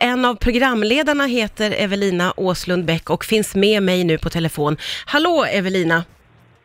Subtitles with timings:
[0.00, 4.76] En av programledarna heter Evelina Åslund Bäck och finns med mig nu på telefon.
[5.06, 6.04] Hallå Evelina!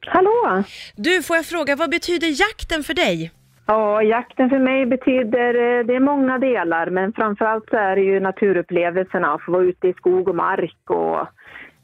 [0.05, 0.63] Hallå!
[0.95, 3.31] Du, får jag fråga, vad betyder jakten för dig?
[3.65, 8.01] Ja, jakten för mig betyder, eh, det är många delar, men framförallt så är det
[8.01, 11.27] ju naturupplevelserna, att få vara ute i skog och mark och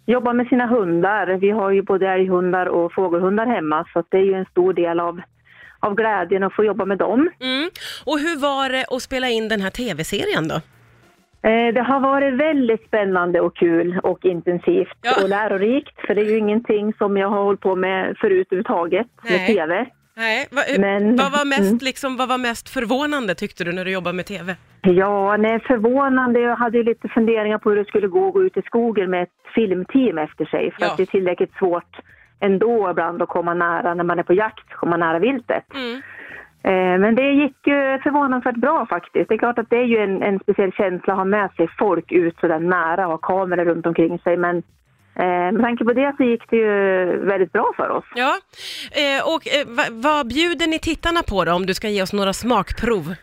[0.05, 1.27] jobba med sina hundar.
[1.27, 4.99] Vi har ju både älghundar och fågelhundar hemma, så det är ju en stor del
[4.99, 5.21] av,
[5.79, 7.29] av glädjen att få jobba med dem.
[7.39, 7.69] Mm.
[8.05, 10.61] Och hur var det att spela in den här tv-serien då?
[11.47, 15.11] Eh, Det har varit väldigt spännande och kul och intensivt Ja.
[15.23, 19.07] och lärorikt, för det är ju ingenting som jag har hållit på med förut överhuvudtaget,
[19.23, 19.37] Nej.
[19.39, 19.85] med TV.
[20.17, 21.77] Nej, vad, Men- vad, var mest, mm.
[21.81, 24.55] liksom, vad var mest förvånande tyckte du när du jobbade med tv?
[24.81, 26.39] Ja, nej, förvånande.
[26.39, 29.09] Jag hade ju lite funderingar på hur det skulle gå att gå ut i skogen
[29.09, 30.71] med ett filmteam efter sig.
[30.71, 30.87] För Ja.
[30.91, 31.97] att det är tillräckligt svårt
[32.39, 35.63] ändå ibland att komma nära, när man är på jakt, komma nära viltet.
[35.75, 36.01] Mm.
[36.67, 39.29] Eh, men det gick ju förvånansvärt bra faktiskt.
[39.29, 41.67] Det är klart att det är ju en, en speciell känsla att ha med sig
[41.77, 44.37] folk ut så där nära och ha kameror runt omkring sig.
[44.37, 44.57] Men
[45.15, 46.75] eh, med tanke på det så gick det ju
[47.25, 48.05] väldigt bra för oss.
[48.15, 48.33] Ja,
[48.91, 52.33] eh, och eh, vad bjuder ni tittarna på då, om du ska ge oss några
[52.33, 53.15] smakprov?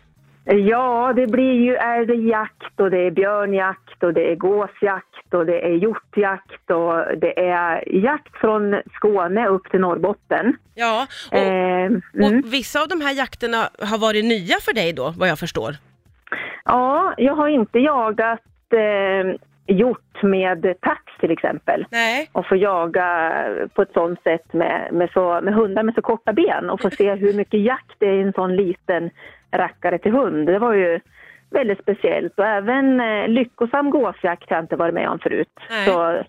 [0.45, 5.67] Ja, det blir ju älgjakt och det är björnjakt och det är gåsjakt och det
[5.67, 10.57] är hjortjakt och det är jakt från Skåne upp till Norrbotten.
[10.75, 12.03] Ja, och, Eh, mm.
[12.25, 15.77] och vissa av de här jakterna har varit nya för dig då, vad jag förstår?
[16.65, 18.41] Ja, jag har inte jagat
[18.73, 19.41] eh,
[19.77, 21.87] hjort med tax till exempel.
[21.91, 22.29] Nej.
[22.33, 23.33] Och få jaga
[23.75, 26.91] på ett sånt sätt med, med, så, med hundar med så korta ben och få
[26.91, 29.11] se hur mycket jakt det är i en sån liten
[29.51, 30.47] rackare till hund.
[30.47, 31.01] Det var ju
[31.51, 35.49] väldigt speciellt och även eh, lyckosam gåsjakt har jag inte varit med om förut.
[35.71, 35.87] Nej.
[35.87, 36.25] Så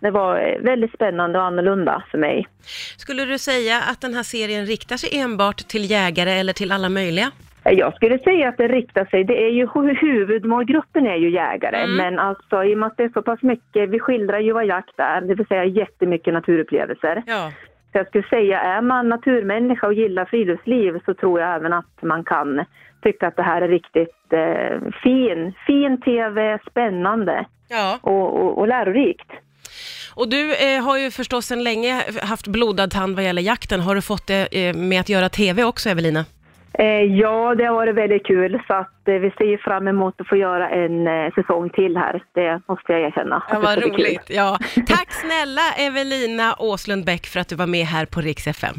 [0.00, 2.46] det var väldigt spännande och annorlunda för mig.
[2.96, 6.88] Skulle du säga att den här serien riktar sig enbart till jägare eller till alla
[6.88, 7.30] möjliga?
[7.72, 11.76] Jag skulle säga att det riktar sig, det är ju hu- huvudmålgruppen är ju jägare,
[11.76, 11.96] Mm.
[11.96, 14.66] men alltså i och med att det är så pass mycket, vi skildrar ju vad
[14.66, 17.22] jakt är, det vill säga jättemycket naturupplevelser.
[17.26, 17.52] Ja.
[17.92, 22.02] Så jag skulle säga, är man naturmänniska och gillar friluftsliv så tror jag även att
[22.02, 22.64] man kan
[23.02, 27.98] tycka att det här är riktigt eh, fin, fin tv, spännande ja.
[28.02, 29.30] och, och, och lärorikt.
[30.14, 33.80] Och du eh, har ju förstås sedan länge haft blodad tand vad gäller jakten.
[33.80, 36.24] Har du fått det eh, med att göra tv också, Evelina?
[36.78, 40.28] Eh, ja, det har varit väldigt kul så att eh, vi ser fram emot att
[40.28, 42.22] få göra en eh, säsong till här.
[42.34, 43.42] Det måste jag erkänna.
[43.50, 44.26] Ja, vad roligt.
[44.28, 44.58] Ja.
[44.86, 48.74] Tack snälla Evelina Åslund Bäck för att du var med här på Rix FM.